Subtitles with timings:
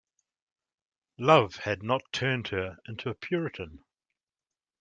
[1.19, 3.85] Love had not turned her into a Puritan.